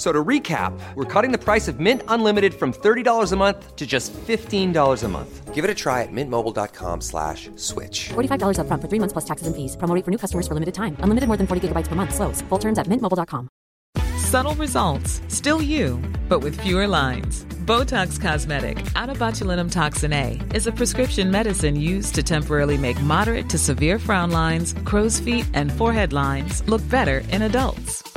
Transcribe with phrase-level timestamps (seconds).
[0.00, 3.76] F- So to recap, we're cutting the price of Mint Unlimited from $30 a month
[3.76, 5.54] to just $15 a month.
[5.54, 8.08] Give it a try at mintmobile.com slash switch.
[8.14, 9.76] $45 upfront for three months plus taxes and fees.
[9.76, 10.96] Promo rate for new customers for limited time.
[11.04, 12.14] Unlimited more than 40 gigabytes per month.
[12.14, 12.40] Slows.
[12.48, 13.48] Full terms at mintmobile.com.
[14.16, 17.44] Subtle results, still you, but with fewer lines.
[17.66, 23.00] Botox Cosmetic, out of botulinum toxin A, is a prescription medicine used to temporarily make
[23.02, 28.02] moderate to severe frown lines, crow's feet, and forehead lines look better in adults.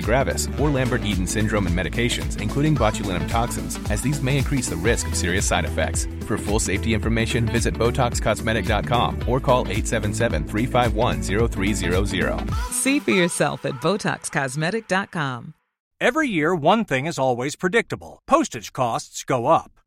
[0.00, 5.08] gravis, or Lambert-Eaton syndrome and medications, including botulinum toxins, as these may increase the risk
[5.08, 6.06] of serious side effects.
[6.26, 12.54] For full safety information, visit BotoxCosmetic.com or call 877-351-0300.
[12.70, 15.54] See for yourself at BotoxCosmetic.com.
[16.00, 19.77] Every year, one thing is always predictable postage costs go up.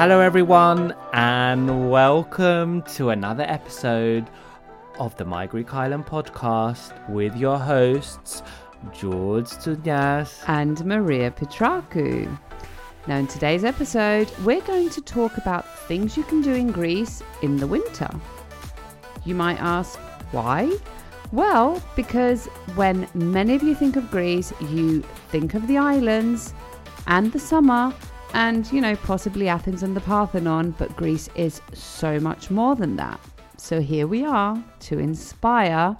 [0.00, 4.30] Hello, everyone, and welcome to another episode
[4.98, 8.42] of the My Greek Island podcast with your hosts,
[8.94, 10.42] George Tsounyas.
[10.48, 12.34] and Maria Petraku.
[13.08, 17.22] Now, in today's episode, we're going to talk about things you can do in Greece
[17.42, 18.08] in the winter.
[19.26, 19.98] You might ask,
[20.32, 20.74] why?
[21.30, 26.54] Well, because when many of you think of Greece, you think of the islands
[27.06, 27.92] and the summer
[28.34, 32.96] and, you know, possibly Athens and the Parthenon, but Greece is so much more than
[32.96, 33.20] that.
[33.56, 35.96] So here we are to inspire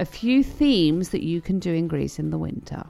[0.00, 2.84] a few themes that you can do in Greece in the winter.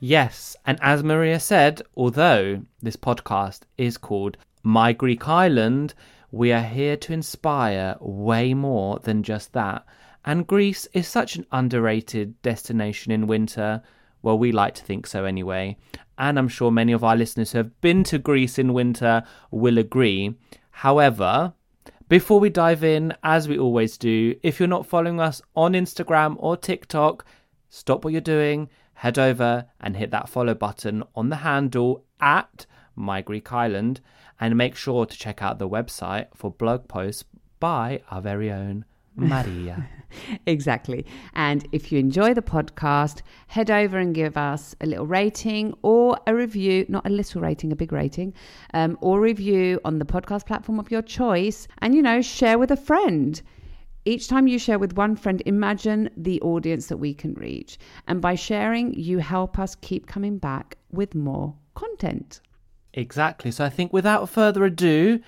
[0.00, 5.94] Yes, and as Maria said, although this podcast is called My Greek Island,
[6.30, 9.84] we are here to inspire way more than just that.
[10.24, 13.82] And Greece is such an underrated destination in winter.
[14.22, 15.76] Well, we like to think so anyway.
[16.16, 19.78] And I'm sure many of our listeners who have been to Greece in winter will
[19.78, 20.34] agree.
[20.70, 21.54] However,
[22.08, 26.36] before we dive in, as we always do, if you're not following us on Instagram
[26.38, 27.24] or TikTok,
[27.68, 32.66] stop what you're doing, head over and hit that follow button on the handle at
[32.96, 34.00] My Greek Island,
[34.40, 37.24] and make sure to check out the website for blog posts
[37.60, 38.84] by our very own
[39.18, 39.88] Maria.
[40.46, 41.04] Exactly.
[41.34, 46.18] And if you enjoy the podcast, head over and give us a little rating or
[46.26, 48.32] a review, not a little rating, a big rating,
[48.72, 51.68] um, or review on the podcast platform of your choice.
[51.80, 53.40] And, you know, share with a friend.
[54.04, 57.78] Each time you share with one friend, imagine the audience that we can reach.
[58.06, 62.40] And by sharing, you help us keep coming back with more content.
[62.94, 63.50] Exactly.
[63.50, 65.20] So I think without further ado,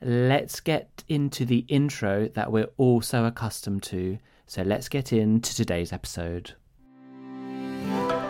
[0.00, 4.18] let's get into the intro that we're all so accustomed to.
[4.46, 6.54] So let's get into today's episode.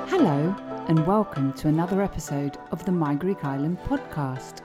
[0.09, 0.57] Hello,
[0.89, 4.63] and welcome to another episode of the My Greek Island podcast,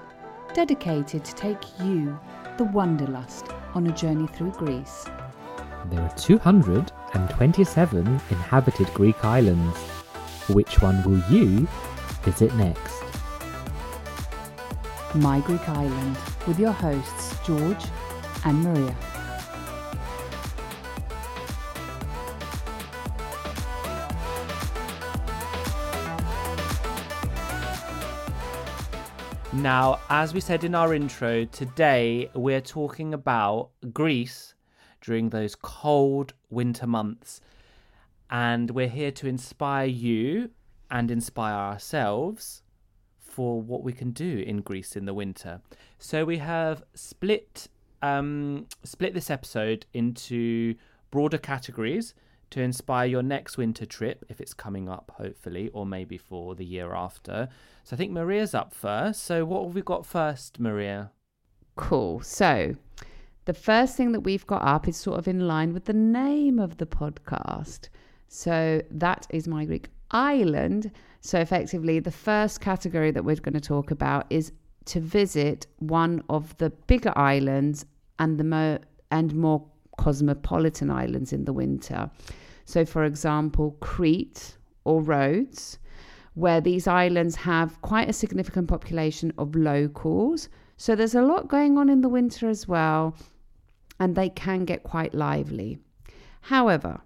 [0.54, 2.18] dedicated to take you,
[2.58, 5.06] the Wanderlust, on a journey through Greece.
[5.90, 9.78] There are 227 inhabited Greek islands.
[10.50, 11.68] Which one will you
[12.24, 13.03] visit next?
[15.16, 16.18] My Greek Island,
[16.48, 17.86] with your hosts George
[18.46, 18.96] and Maria.
[29.54, 34.56] Now, as we said in our intro, today we're talking about Greece
[35.02, 37.40] during those cold winter months.
[38.32, 40.50] And we're here to inspire you
[40.90, 42.63] and inspire ourselves
[43.34, 45.60] for what we can do in Greece in the winter.
[45.98, 47.68] So we have split
[48.02, 50.76] um, split this episode into
[51.10, 52.14] broader categories
[52.52, 56.66] to inspire your next winter trip if it's coming up, hopefully, or maybe for the
[56.66, 57.50] year after.
[57.84, 59.24] So I think Maria's up first.
[59.24, 61.12] So what have we got first, Maria?
[61.76, 62.22] Cool.
[62.22, 62.76] So,
[63.46, 66.60] the first thing that we've got up is sort of in line with the name
[66.60, 67.90] of the podcast.
[68.28, 70.92] So, that is My Greek Island.
[71.22, 74.52] So, effectively, the first category that we're going to talk about is
[74.86, 77.86] to visit one of the bigger islands
[78.20, 78.80] and the
[79.12, 79.66] and more
[79.98, 82.10] cosmopolitan islands in the winter.
[82.66, 85.80] So, for example, Crete or Rhodes,
[86.34, 90.50] where these islands have quite a significant population of locals.
[90.78, 93.16] So, there's a lot going on in the winter as well,
[94.00, 95.78] and they can get quite lively.
[96.42, 97.00] However,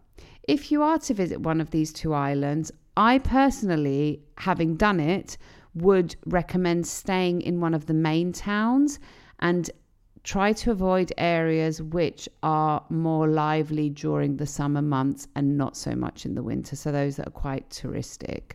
[0.48, 5.38] if you are to visit one of these two islands, I personally, having done it,
[5.76, 9.00] would recommend staying in one of the main towns
[9.40, 9.70] and
[10.24, 15.96] try to avoid areas which are more lively during the summer months and not so
[15.96, 16.76] much in the winter.
[16.76, 18.54] So, those that are quite touristic.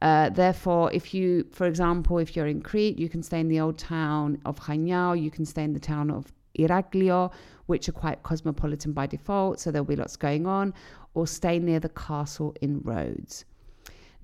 [0.00, 3.60] Uh, therefore, if you, for example, if you're in Crete, you can stay in the
[3.60, 7.30] old town of Chaniao, you can stay in the town of Iraklio,
[7.66, 10.72] which are quite cosmopolitan by default, so there'll be lots going on,
[11.12, 13.44] or stay near the castle in Rhodes.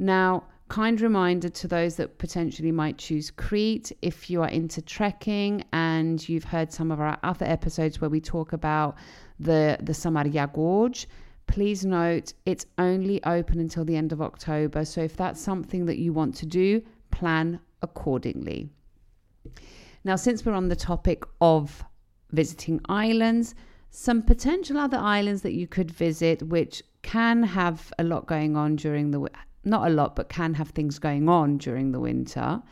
[0.00, 5.62] Now, kind reminder to those that potentially might choose Crete if you are into trekking
[5.74, 8.96] and you've heard some of our other episodes where we talk about
[9.38, 11.06] the the Samaria Gorge.
[11.48, 15.98] Please note it's only open until the end of October, so if that's something that
[15.98, 16.80] you want to do,
[17.10, 18.70] plan accordingly.
[20.02, 21.84] Now, since we're on the topic of
[22.30, 23.54] visiting islands,
[23.90, 28.76] some potential other islands that you could visit, which can have a lot going on
[28.76, 29.28] during the
[29.64, 32.62] not a lot, but can have things going on during the winter.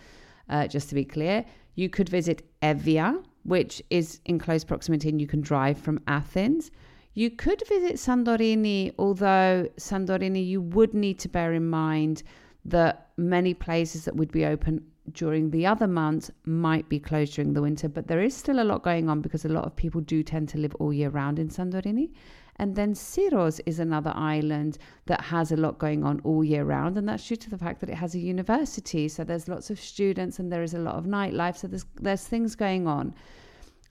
[0.49, 1.45] Uh, just to be clear,
[1.75, 6.71] you could visit Evia, which is in close proximity and you can drive from Athens.
[7.15, 12.23] You could visit Santorini, although Santorini, you would need to bear in mind
[12.65, 17.55] that many places that would be open during the other months might be closed during
[17.55, 20.01] the winter, but there is still a lot going on because a lot of people
[20.01, 22.11] do tend to live all year round in Santorini.
[22.59, 26.97] And then Syros is another island that has a lot going on all year round,
[26.97, 29.09] and that's due to the fact that it has a university.
[29.09, 31.57] So there's lots of students, and there is a lot of nightlife.
[31.57, 33.15] So there's there's things going on.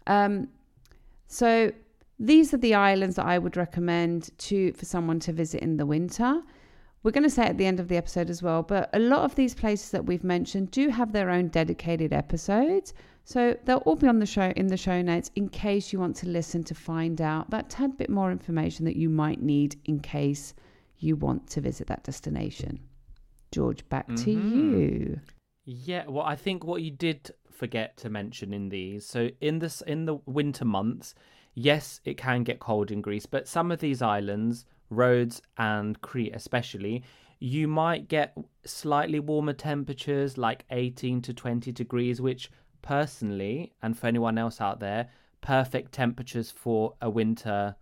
[0.05, 0.49] Um,
[1.27, 1.71] so
[2.19, 5.85] these are the islands that I would recommend to for someone to visit in the
[5.85, 6.41] winter.
[7.03, 9.21] We're going to say at the end of the episode as well, but a lot
[9.21, 12.93] of these places that we've mentioned do have their own dedicated episodes.
[13.27, 16.15] So they'll all be on the show in the show notes in case you want
[16.17, 19.99] to listen to find out that tad bit more information that you might need in
[19.99, 20.53] case
[20.99, 22.79] you want to visit that destination.
[23.51, 24.79] George, back to mm-hmm.
[24.79, 25.19] you.
[25.65, 29.05] Yeah, well, I think what you did forget to mention in these.
[29.05, 31.13] So in this in the winter months,
[31.53, 36.33] yes, it can get cold in Greece, but some of these islands, Rhodes and Crete
[36.33, 37.03] especially,
[37.39, 42.49] you might get slightly warmer temperatures like 18 to 20 degrees, which
[42.81, 45.09] personally and for anyone else out there,
[45.41, 47.75] perfect temperatures for a winter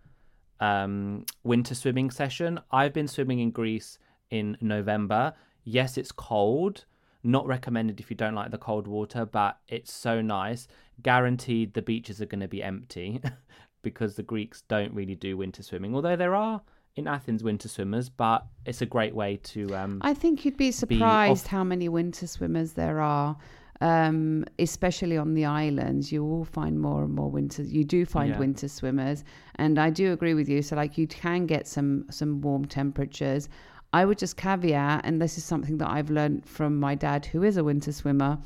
[0.60, 2.58] um winter swimming session.
[2.70, 3.98] I've been swimming in Greece
[4.30, 5.34] in November.
[5.64, 6.84] Yes, it's cold.
[7.22, 10.68] Not recommended if you don't like the cold water, but it's so nice.
[11.02, 13.20] Guaranteed the beaches are going to be empty
[13.82, 15.94] because the Greeks don't really do winter swimming.
[15.94, 16.62] Although there are
[16.94, 20.72] in Athens winter swimmers, but it's a great way to um I think you'd be
[20.72, 23.36] surprised how many winter swimmers there are.
[23.80, 27.62] Um, especially on the islands, you will find more and more winter.
[27.62, 28.38] You do find Yeah.
[28.38, 29.22] winter swimmers,
[29.56, 30.62] and I do agree with you.
[30.62, 33.48] So, like, you can get some some warm temperatures.
[33.92, 37.42] I would just caveat, and this is something that I've learned from my dad, who
[37.42, 38.38] is a winter swimmer.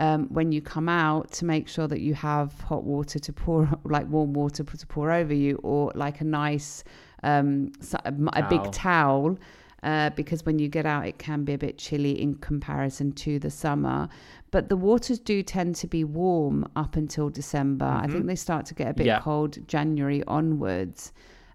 [0.00, 3.68] Um, when you come out, to make sure that you have hot water to pour,
[3.84, 6.82] like warm water to pour over you, or like a nice,
[7.22, 7.72] um,
[8.04, 8.70] a, a big Towel.
[8.70, 9.38] towel
[9.82, 13.38] uh, because when you get out, it can be a bit chilly in comparison to
[13.38, 14.08] the summer.
[14.52, 17.86] But the waters do tend to be warm up until December.
[17.86, 19.18] I think they start to get a bit Yeah.
[19.20, 21.12] cold January onwards,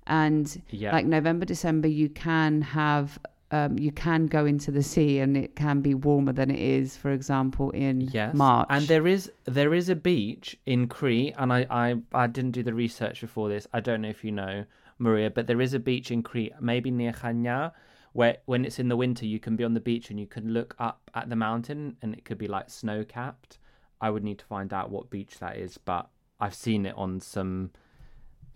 [0.08, 0.92] and Yeah.
[0.92, 3.18] like November, December, you can have.
[3.50, 6.98] Um, you can go into the sea and it can be warmer than it is,
[6.98, 8.68] for example, in Yes, March.
[8.70, 12.62] and there is there is a beach in Crete, and I, I I didn't do
[12.62, 13.66] the research before this.
[13.72, 14.66] I don't know if you know
[15.00, 17.72] Maria, but there is a beach in Crete, maybe near Chania,
[18.18, 20.46] where when it's in the winter you can be on the beach and you can
[20.58, 23.60] look up at the mountain, and it could be like snow capped.
[24.02, 26.10] I would need to find out what beach that is, but
[26.40, 27.72] I've seen it on some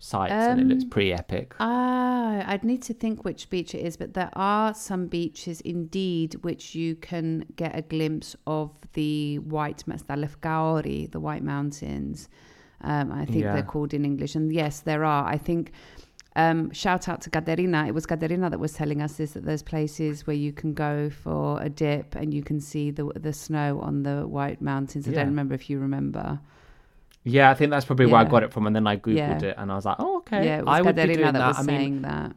[0.00, 1.54] sites, and it looks Um, pretty epic.
[1.60, 6.34] Ah, I'd need to think which beach it is, but there are some beaches indeed
[6.42, 12.28] which you can get a glimpse of the white Mestalefkaori, the White Mountains.
[12.80, 13.52] Um, I think Yeah.
[13.54, 14.34] they're called in English.
[14.34, 15.24] And yes, there are.
[15.34, 15.70] I think
[16.34, 17.86] Um, shout out to Gaderina.
[17.86, 21.10] It was Gaderina that was telling us this that there's places where you can go
[21.10, 25.06] for a dip and you can see the the snow on the White Mountains.
[25.06, 25.18] I Yeah.
[25.18, 26.40] don't remember if you remember.
[27.24, 29.38] Yeah, I think that's probably where I got it from, and then I googled Yeah.
[29.44, 31.22] it, and I was like, "Oh, okay." Yeah, it was I would be Gaderina doing
[31.26, 31.46] that, that.
[31.48, 32.36] was I mean, saying that.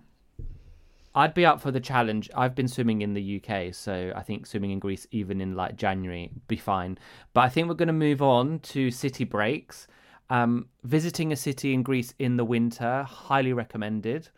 [1.15, 2.29] I'd be up for the challenge.
[2.35, 5.77] I've been swimming in the UK, so I think swimming in Greece, even in like
[5.77, 6.97] January, be fine.
[7.33, 9.87] But I think we're going to move on to city breaks.
[10.29, 14.29] Um, visiting a city in Greece in the winter, highly recommended.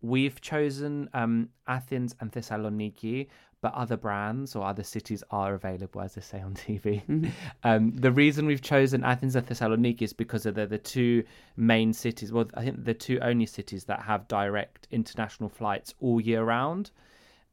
[0.00, 3.28] We've chosen um, Athens and Thessaloniki,
[3.60, 7.32] but other brands or other cities are available, as they say on TV.
[7.62, 11.24] Um, the reason we've chosen Athens and Thessaloniki is because they're the two
[11.56, 12.30] main cities.
[12.30, 16.90] Well, I think the two only cities that have direct international flights all year round.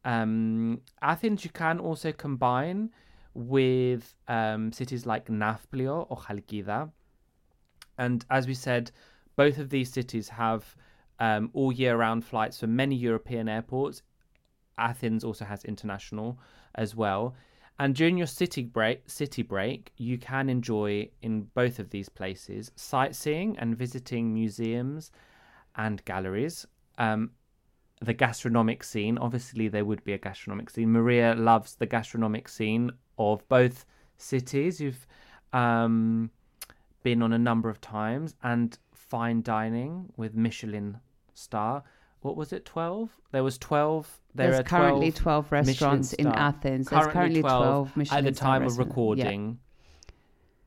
[0.04, 2.90] Um, Athens you can also combine
[3.34, 6.90] with um, cities like Nafplio or Chalkida.
[8.02, 8.90] And as we said,
[9.36, 10.74] both of these cities have
[11.20, 14.02] um, all year round flights for many European airports.
[14.76, 16.36] Athens also has international
[16.74, 17.36] as well.
[17.78, 22.72] And during your city break, city break, you can enjoy in both of these places
[22.74, 25.12] sightseeing and visiting museums
[25.76, 26.66] and galleries.
[26.98, 27.30] Um,
[28.00, 30.90] the gastronomic scene, obviously, there would be a gastronomic scene.
[30.90, 33.84] Maria loves the gastronomic scene of both
[34.16, 34.80] cities.
[34.80, 35.06] You've
[35.52, 36.30] um,
[37.02, 40.98] been on a number of times, and fine dining with Michelin
[41.34, 41.82] star.
[42.20, 42.64] What was it?
[42.64, 43.10] Twelve?
[43.32, 44.20] There was twelve.
[44.34, 46.88] There There's are currently 12 12 restaurants in Athens.
[46.88, 48.18] There's currently 12 Michelin Star.
[48.18, 48.78] at the time of restaurants.
[48.78, 48.84] Yeah.
[48.86, 49.58] recording.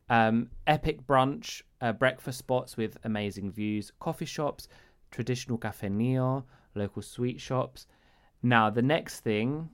[0.07, 4.67] Um, epic brunch, uh, breakfast spots with amazing views, coffee shops,
[5.09, 6.43] traditional cafeteria,
[6.75, 7.87] local sweet shops.
[8.43, 9.69] Now the next thing,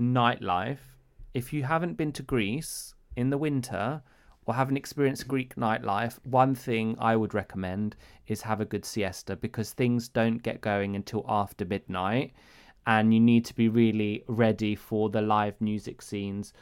[0.00, 0.78] nightlife.
[1.34, 4.02] If you haven't been to Greece in the winter
[4.46, 7.96] or haven't experienced Greek nightlife, one thing I would recommend
[8.26, 12.32] is have a good siesta because things don't get going until after midnight
[12.86, 16.52] and you need to be really ready for the live music scenes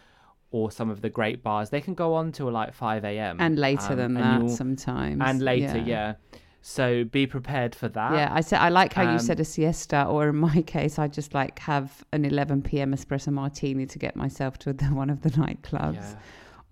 [0.50, 1.70] or some of the great bars.
[1.70, 3.36] They can go on till like 5 a.m.
[3.40, 5.22] And later um, than and that sometimes.
[5.24, 6.14] And later, yeah.
[6.62, 8.12] So be prepared for that.
[8.12, 10.98] Yeah, I said I like how you Um, said a siesta, or in my case,
[10.98, 12.92] I just like have an 11 p.m.
[12.92, 15.94] espresso martini to get myself to the, one of the nightclubs.
[15.94, 16.14] Yeah.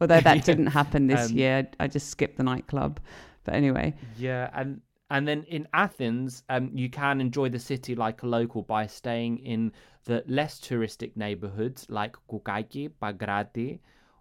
[0.01, 0.43] Although that Yeah.
[0.43, 3.01] didn't happen this Um, year, I just skipped the nightclub.
[3.45, 8.23] But anyway, Yeah, and and then in Athens, um, you can enjoy the city like
[8.23, 9.73] a local by staying in
[10.05, 13.79] the less touristic neighborhoods like Koukaki, Pangrati,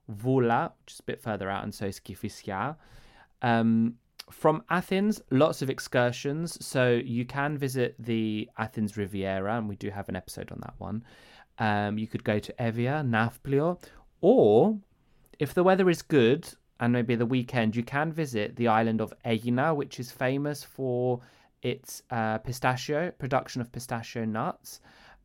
[0.09, 2.77] Voula, which is a bit further out, and so is Kifisia.
[3.41, 3.95] Um,
[4.31, 6.57] from Athens, lots of excursions.
[6.65, 10.73] So you can visit the Athens Riviera, and we do have an episode on that
[10.77, 11.03] one.
[11.59, 13.81] Um, you could go to Evia, Nafplio,
[14.21, 14.77] or
[15.39, 16.47] if the weather is good
[16.79, 21.21] and maybe the weekend, you can visit the island of Aegina, which is famous for
[21.61, 24.79] its uh, pistachio production of pistachio nuts.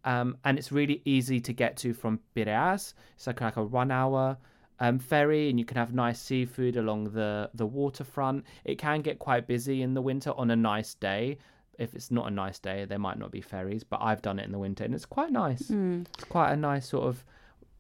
[0.05, 2.95] Um, and it's really easy to get to from Piraeus.
[3.15, 4.37] It's like, like a one hour
[4.81, 8.45] um, ferry, and you can have nice seafood along the, the waterfront.
[8.65, 11.39] It can get quite busy in the winter on a nice day.
[11.79, 14.45] If it's not a nice day, there might not be ferries, but I've done it
[14.45, 15.71] in the winter and it's quite nice.
[16.15, 17.25] It's quite a nice sort of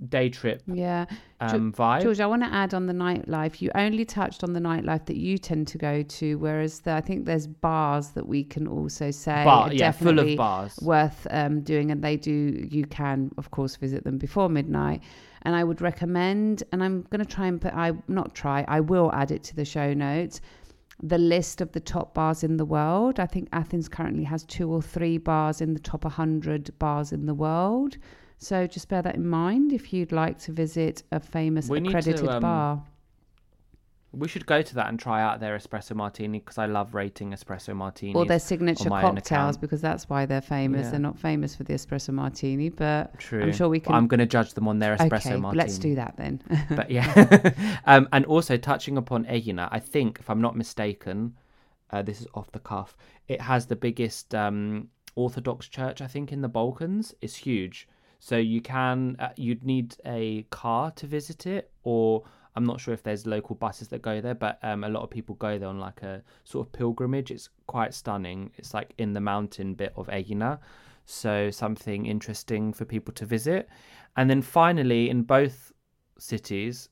[0.08, 1.06] day trip yeah.
[1.40, 2.02] um, vibe.
[2.02, 3.60] George, I want to add on the nightlife.
[3.60, 7.00] You only touched on the nightlife that you tend to go to, whereas the, I
[7.00, 10.78] think there's bars that we can also say Bar- are yeah, full of definitely bars.
[10.82, 12.66] worth um, doing, and they do.
[12.70, 15.02] You can, of course, visit them before midnight.
[15.42, 18.80] And I would recommend, and I'm going to try and put, I not try, I
[18.80, 20.40] will add it to the show notes.
[21.02, 23.18] The list of the top bars in the world.
[23.18, 27.26] I think Athens currently has two or three bars in the top 100 bars in
[27.26, 27.96] the world.
[28.42, 31.92] So just bear that in mind if you'd like to visit a famous We need
[31.92, 32.82] to, accredited um, bar.
[34.10, 37.30] We should go to that and try out their espresso martini because I love rating
[37.30, 38.16] espresso martinis.
[38.16, 40.84] Or their signature cocktails because that's why they're famous.
[40.84, 40.90] Yeah.
[40.90, 43.44] They're not famous for the espresso martini, but True.
[43.44, 43.94] I'm sure we can.
[43.94, 45.62] I'm going to judge them on their espresso okay, martini.
[45.62, 46.42] let's do that then.
[46.70, 47.52] But yeah,
[47.86, 51.36] um, and also touching upon Aegina, I think if I'm not mistaken,
[51.90, 52.96] uh, this is off the cuff.
[53.28, 57.14] It has the biggest um, Orthodox church, I think, in the Balkans.
[57.20, 57.88] It's huge,
[58.24, 62.22] so you can uh, you'd need a car to visit it, or
[62.54, 65.10] I'm not sure if there's local buses that go there, but um, a lot of
[65.10, 67.32] people go there on like a sort of pilgrimage.
[67.32, 68.52] It's quite stunning.
[68.56, 70.60] It's like in the mountain bit of Aegina,
[71.04, 73.68] so something interesting for people to visit.
[74.16, 75.72] And then finally, in both
[76.16, 76.90] cities,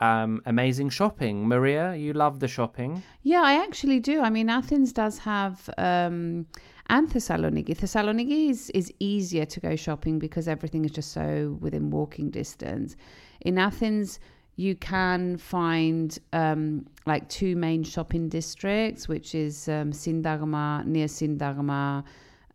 [0.00, 1.48] um, amazing shopping.
[1.48, 3.02] Maria, you love the shopping.
[3.22, 4.20] Yeah, I actually do.
[4.20, 6.46] I mean, Athens does have, um,
[6.90, 7.74] and Thessaloniki.
[7.76, 12.96] Thessaloniki is, is easier to go shopping because everything is just so within walking distance.
[13.42, 14.18] In Athens,
[14.56, 22.04] you can find um, like two main shopping districts, which is um, Syntagma, near Syntagma,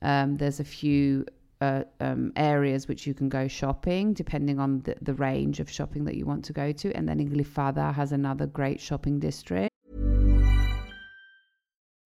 [0.01, 1.25] Um, there's a few
[1.62, 6.04] uh, um, areas which you can go shopping depending on the, the range of shopping
[6.06, 6.88] that you want to go to.
[6.96, 9.75] And then in Glyfada has another great shopping district.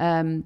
[0.00, 0.44] Um,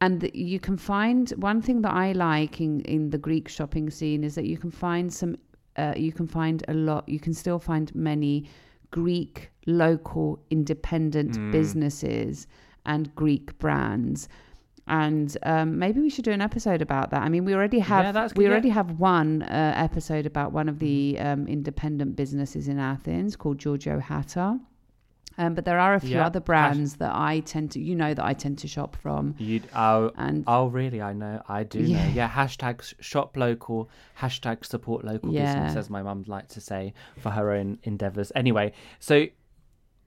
[0.00, 4.24] and you can find one thing that I like in, in the Greek shopping scene
[4.24, 5.36] is that you can find some,
[5.76, 8.44] uh, you can find a lot, you can still find many
[8.90, 12.46] Greek local independent businesses
[12.86, 14.28] and Greek brands.
[14.86, 17.22] And um, maybe we should do an episode about that.
[17.22, 20.78] I mean, we already have Yeah, we already have one uh, episode about one of
[20.78, 24.58] the um, independent businesses in Athens called Giorgio Hatter.
[25.36, 28.14] Um, but there are a few Yeah, other brands that I tend to, you know,
[28.14, 29.34] that I tend to shop from.
[29.38, 31.02] You oh And- oh really?
[31.02, 31.42] I know.
[31.48, 32.06] I do Yeah.
[32.06, 32.12] know.
[32.14, 32.28] Yeah.
[32.28, 33.90] Hashtag shop local.
[34.20, 38.30] Hashtag support local business, as my mum liked to say for her own endeavors.
[38.36, 39.26] Anyway, so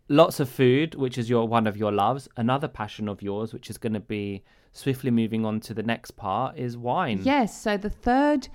[0.09, 2.29] lots of food, which is your one of your loves.
[2.37, 6.11] Another passion of yours, which is going to be swiftly moving on to the next
[6.11, 7.19] part, is wine.
[7.23, 7.59] Yes.
[7.59, 8.47] So the third,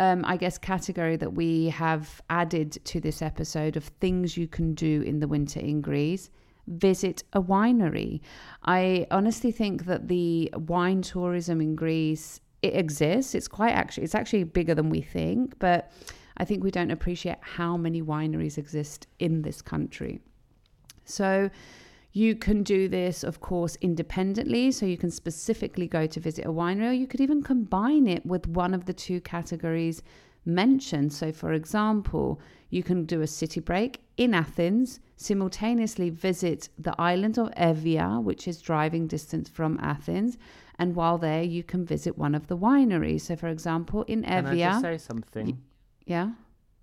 [0.00, 4.72] um, I guess, category that we have added to this episode of things you can
[4.72, 6.30] do in the winter in Greece.
[6.66, 8.20] Visit a winery.
[8.64, 13.34] I honestly think that the wine tourism in Greece it exists.
[13.34, 15.92] It's quite actually it's actually bigger than we think, but
[16.38, 20.20] I think we don't appreciate how many wineries exist in this country.
[21.04, 21.50] So
[22.12, 24.72] you can do this, of course, independently.
[24.72, 28.26] So you can specifically go to visit a winery, or you could even combine it
[28.26, 30.02] with one of the two categories
[30.44, 31.12] mentioned.
[31.12, 32.40] So, for example,
[32.70, 38.48] you can do a city break in Athens, simultaneously visit the island of Evia, which
[38.48, 40.38] is driving distance from Athens.
[40.78, 43.22] And while there, you can visit one of the wineries.
[43.22, 44.44] So, for example, in Evia.
[44.44, 45.60] Can I just say something?
[46.06, 46.30] yeah,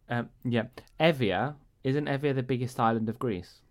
[0.09, 0.65] Um, yeah.
[0.99, 3.61] Evia isn't Evia the biggest island of Greece,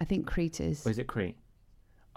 [0.00, 0.86] I think Crete is.
[0.86, 1.36] or is it Crete?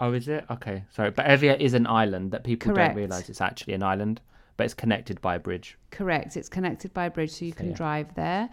[0.00, 0.44] Oh, is it?
[0.50, 1.10] Okay, sorry.
[1.10, 2.90] But Evia is an island that people Correct.
[2.90, 4.20] don't realize it's actually an island,
[4.56, 5.76] but it's connected by a bridge.
[5.90, 6.36] Correct.
[6.36, 7.76] It's connected by a bridge, so you can yeah.
[7.76, 8.48] drive there.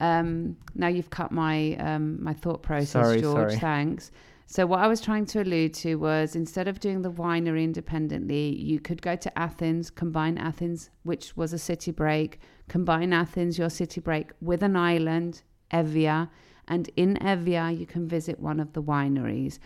[0.00, 3.50] Um, now you've cut my um, my thought process, Sorry, George.
[3.52, 3.56] sorry.
[3.56, 4.10] Thanks.
[4.46, 8.56] So what I was trying to allude to was instead of doing the winery independently,
[8.56, 13.70] you could go to Athens, combine Athens, which was a city break, combine Athens, your
[13.70, 16.28] city break, with an island, Evia,
[16.68, 19.58] and in Evia you can visit one of the wineries.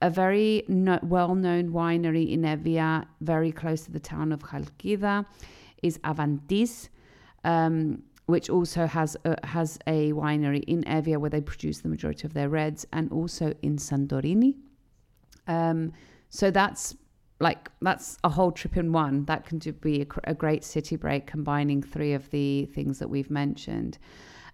[0.00, 5.26] A very no- well-known winery in Evia, very close to the town of Chalkida,
[5.82, 6.88] is Avantis,
[7.44, 12.26] um, which also has a, has a winery in Evia where they produce the majority
[12.26, 14.54] of their reds, and also in Santorini.
[15.46, 15.92] Um,
[16.28, 16.94] so that's
[17.40, 19.24] like that's a whole trip in one.
[19.24, 23.08] That can do, be a, a great city break, combining three of the things that
[23.08, 23.98] we've mentioned.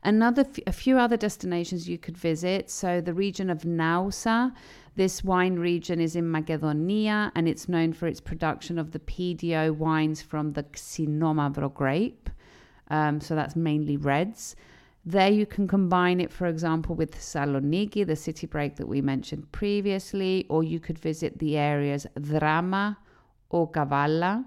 [0.05, 2.71] Another, a few other destinations you could visit.
[2.71, 4.53] So the region of Naoussa,
[4.97, 9.77] this wine region is in Macedonia, and it's known for its production of the PDO
[9.77, 12.29] wines from the Xinomavro grape.
[12.89, 14.57] Um, so that's mainly reds.
[15.07, 19.51] There you can combine it, for example, with Saloniki, the city break that we mentioned
[19.53, 22.99] previously, or you could visit the areas Drama
[23.49, 24.45] or Kavala.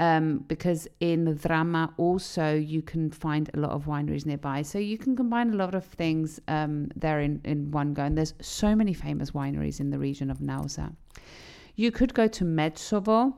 [0.00, 4.62] Um, because in the Drama also you can find a lot of wineries nearby.
[4.62, 8.04] So you can combine a lot of things um, there in, in one go.
[8.04, 10.94] And there's so many famous wineries in the region of Naoussa.
[11.76, 13.34] You could go to Metsovo,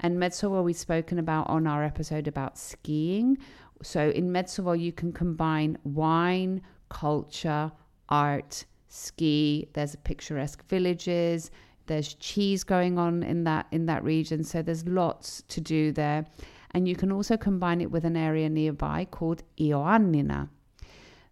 [0.00, 3.36] and Metsovo we've spoken about on our episode about skiing.
[3.82, 7.72] So in Metsovo, you can combine wine, culture,
[8.08, 9.68] art, ski.
[9.72, 11.50] There's picturesque villages.
[11.86, 14.44] There's cheese going on in that in that region.
[14.44, 16.26] So there's lots to do there,
[16.72, 20.48] and you can also combine it with an area nearby called Ioannina.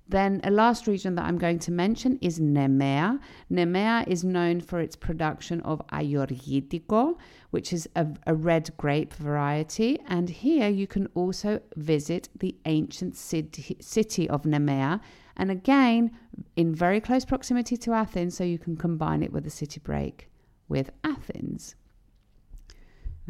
[0.09, 3.19] Then a last region that I'm going to mention is Nemea.
[3.51, 7.17] Nemea is known for its production of Agiorgitiko,
[7.51, 9.99] which is a, a red grape variety.
[10.07, 15.01] And here you can also visit the ancient city, city of Nemea.
[15.37, 16.11] And again,
[16.57, 20.29] in very close proximity to Athens, so you can combine it with a city break
[20.73, 21.77] with Athens.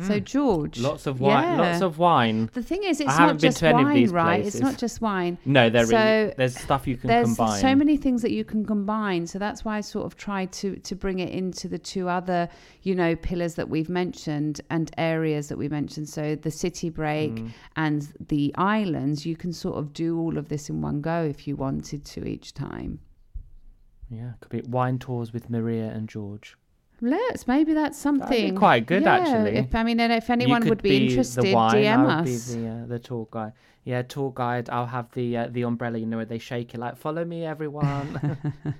[0.00, 1.44] So George, Lots of wine.
[1.44, 1.60] yeah.
[1.60, 2.48] Lots of wine.
[2.54, 4.44] The thing is, it's not just to any of wine, these right?
[4.44, 5.36] It's not just wine.
[5.44, 7.24] No, there So really there's stuff you can combine.
[7.24, 7.60] There's combine.
[7.60, 9.26] so many things that you can combine.
[9.26, 12.48] So that's why I sort of tried to to bring it into the two other,
[12.82, 16.08] you know, pillars that we've mentioned and areas that we mentioned.
[16.08, 17.50] So the city break Mm.
[17.76, 19.26] and the islands.
[19.26, 22.26] You can sort of do all of this in one go if you wanted to
[22.26, 22.98] each time.
[24.08, 26.56] Yeah, could be wine tours with Maria and George.
[27.04, 29.56] Let's maybe that's something quite good, Yeah, actually.
[29.58, 32.52] If I mean, if anyone would be, interested, the wine, DM I us.
[32.54, 33.52] Be the, uh, the tour guide.
[33.82, 34.70] Yeah, tour guide.
[34.70, 35.98] I'll have the uh, the umbrella.
[35.98, 38.38] You know where they shake it like, "Follow me, everyone."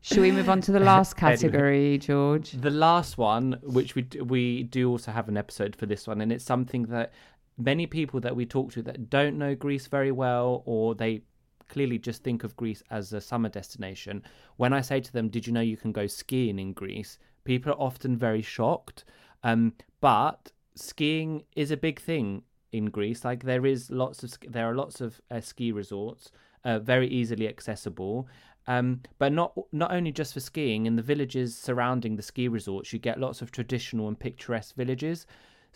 [0.00, 1.36] Should we move on to the last Anyway.
[1.36, 2.52] category, George?
[2.52, 6.20] The last one, which we d- we do also have an episode for this one,
[6.22, 7.12] and it's something that
[7.58, 11.22] many people that we talk to that don't know Greece very well, or they
[11.68, 14.22] clearly just think of Greece as a summer destination.
[14.56, 17.72] When I say to them, "Did you know you can go skiing in Greece?" People
[17.72, 19.04] are often very shocked.
[19.42, 23.24] Um, but skiing is a big thing in Greece.
[23.24, 26.30] Like there is lots of there are lots of uh, ski resorts,
[26.64, 28.28] uh, very easily accessible.
[28.68, 30.86] Um, but not not only just for skiing.
[30.86, 35.26] In the villages surrounding the ski resorts, you get lots of traditional and picturesque villages.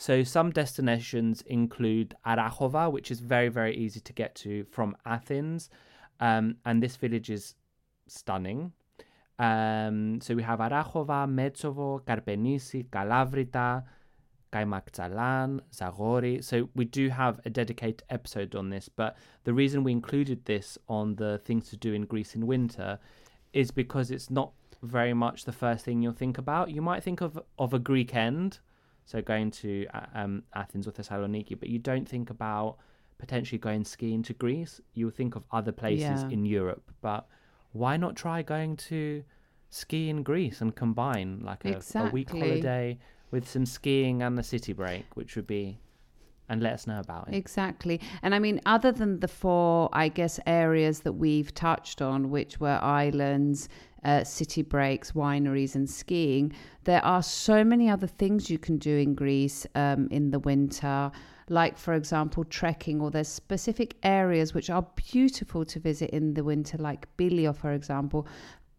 [0.00, 5.68] So some destinations include Arachova, which is very very easy to get to from Athens,
[6.20, 7.54] um, and this village is
[8.06, 8.72] stunning.
[9.38, 13.84] Um, so we have Arachova, Metsovo, Karpenisi, Kalavrita,
[14.50, 16.42] Kaimaktsalan, Zagori.
[16.42, 20.78] So we do have a dedicated episode on this, but the reason we included this
[20.88, 22.98] on the things to do in Greece in winter
[23.52, 26.70] is because it's not very much the first thing you'll think about.
[26.70, 28.60] You might think of of a Greek end,
[29.10, 32.76] so going to uh, um, Athens or Thessaloniki, but you don't think about
[33.18, 34.80] potentially going skiing to Greece.
[34.94, 36.28] You'll think of other places Yeah.
[36.30, 37.26] in Europe, but
[37.72, 39.24] why not try going to
[39.68, 42.98] ski in Greece and combine like a, a week holiday
[43.32, 45.80] with some skiing and the city break, which would be,
[46.48, 47.34] and let us know about it.
[47.34, 48.00] Exactly.
[48.22, 52.60] And I mean, other than the four, I guess, areas that we've touched on, which
[52.60, 53.68] were islands,
[54.04, 56.52] uh, city breaks, wineries, and skiing,
[56.84, 61.10] there are so many other things you can do in Greece um, in the winter.
[61.48, 66.44] Like, for example, trekking, or there's specific areas which are beautiful to visit in the
[66.44, 68.26] winter, like Bilio, for example.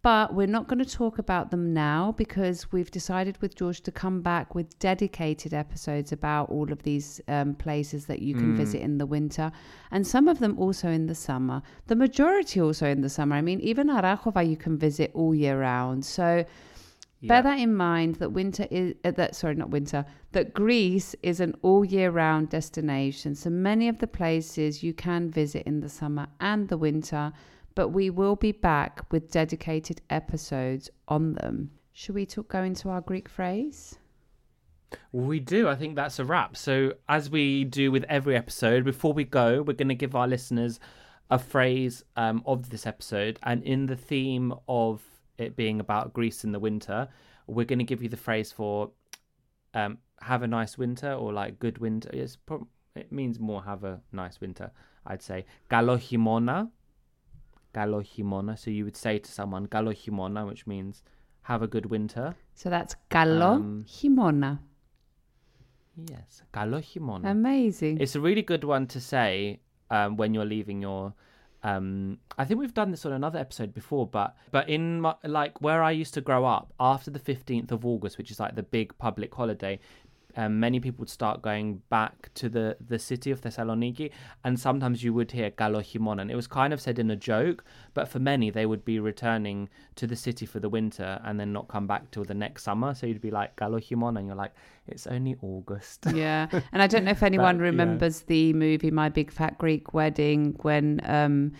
[0.03, 3.91] But we're not going to talk about them now because we've decided with George to
[3.91, 8.57] come back with dedicated episodes about all of these um, places that you can Mm.
[8.57, 9.51] visit in the winter,
[9.91, 11.61] and some of them also in the summer.
[11.85, 13.35] The majority also in the summer.
[13.35, 16.03] I mean, even Arachova you can visit all year round.
[16.03, 16.45] So
[17.21, 21.39] bear that in mind that winter is uh, that sorry not winter that Greece is
[21.39, 23.35] an all year round destination.
[23.35, 27.31] So many of the places you can visit in the summer and the winter,
[27.75, 31.71] but we will be back with dedicated episodes on them.
[31.93, 33.97] Should we talk, go into our Greek phrase?
[35.11, 35.67] We do.
[35.67, 36.57] I think that's a wrap.
[36.57, 40.27] So, as we do with every episode, before we go, we're going to give our
[40.27, 40.79] listeners
[41.29, 43.39] a phrase um, of this episode.
[43.43, 45.01] And in the theme of
[45.37, 47.07] it being about Greece in the winter,
[47.47, 48.91] we're going to give you the phrase for
[49.73, 52.09] um, have a nice winter or like good winter.
[52.45, 54.71] Pro- it means more have a nice winter,
[55.05, 55.45] I'd say.
[55.69, 56.69] Galohimona.
[57.70, 58.56] Καλό χειμώνα.
[58.56, 61.02] So, you would say to someone, Καλό χειμώνα, which means
[61.48, 62.34] have a good winter.
[62.54, 64.60] So that's καλό Um, χειμώνα.
[66.10, 67.30] Yes, καλό χειμώνα.
[67.30, 67.98] Amazing.
[68.00, 71.14] It's a really good one to say um, when you're leaving your.
[71.62, 75.54] Um, I think we've done this on another episode before, but but in my, like
[75.66, 78.66] where I used to grow up, after the fifteenth of August, which is like the
[78.78, 79.74] big public holiday,
[80.37, 84.11] um, many people would start going back to the the city of Thessaloniki,
[84.43, 87.15] and sometimes you would hear "Galo Himon," and it was kind of said in a
[87.15, 87.63] joke,
[87.93, 91.51] but for many they would be returning to the city for the winter and then
[91.53, 92.93] not come back till the next summer.
[92.93, 94.53] So you'd be like "Galo Himon," and you're like,
[94.87, 97.69] "It's only August." Yeah, and I don't know if anyone But, yeah.
[97.71, 101.53] remembers the movie My Big Fat Greek Wedding when um,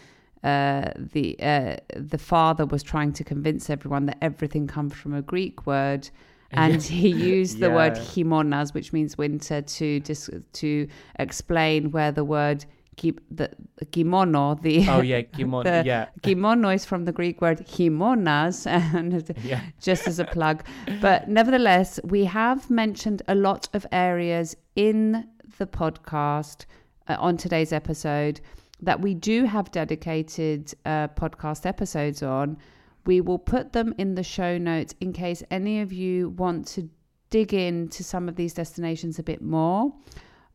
[0.44, 5.22] uh, the uh, the father was trying to convince everyone that everything comes from a
[5.22, 6.10] Greek word,
[6.54, 8.04] and he used the word Yeah.
[8.04, 10.88] himonas, which means winter, to dis- to
[11.20, 12.66] explain where the word
[12.98, 13.50] ki- the
[13.92, 15.64] kimono, the Oh yeah, Kimon.
[15.64, 16.08] the yeah.
[16.22, 19.62] kimono is from the Greek word himonas, and Yeah.
[19.82, 20.64] just as a plug.
[21.02, 25.26] But nevertheless, we have mentioned a lot of areas in
[25.58, 26.66] the podcast
[27.08, 28.42] uh, on today's episode
[28.84, 32.58] that we do have dedicated uh, podcast episodes on.
[33.06, 36.90] We will put them in the show notes in case any of you want to
[37.30, 39.94] dig into some of these destinations a bit more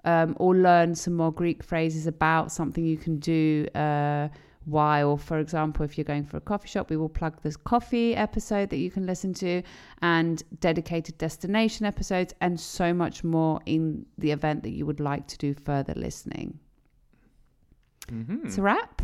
[0.05, 4.29] um, or learn some more Greek phrases about something you can do uh,
[4.65, 5.03] why.
[5.03, 8.15] Or, for example, if you're going for a coffee shop, we will plug this coffee
[8.15, 9.63] episode that you can listen to
[10.03, 15.27] and dedicated destination episodes and so much more in the event that you would like
[15.27, 16.59] to do further listening.
[18.09, 18.47] Mm-hmm.
[18.47, 19.03] It's a wrap.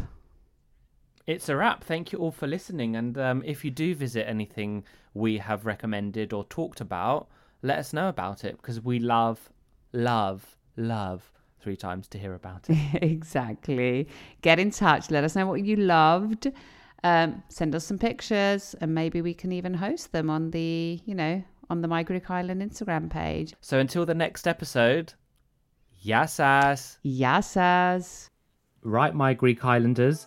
[1.27, 1.85] It's a wrap.
[1.85, 2.97] Thank you all for listening.
[2.97, 7.29] And um, if you do visit anything we have recommended or talked about,
[7.63, 9.51] let us know about it because we love,
[9.93, 11.31] love, love
[11.61, 12.79] three times to hear about it.
[13.03, 14.09] exactly.
[14.41, 15.11] Get in touch.
[15.11, 16.51] Let us know what you loved.
[17.05, 21.15] Um, send us some pictures, and maybe we can even host them on the, you
[21.15, 23.55] know, on the My Greek Island Instagram page.
[23.61, 25.15] So until the next episode,
[26.05, 26.99] Yassas.
[27.05, 28.29] Yassas.
[28.83, 30.27] Right, my Greek Islanders,